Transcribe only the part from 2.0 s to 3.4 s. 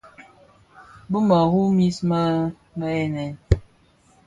më gènè.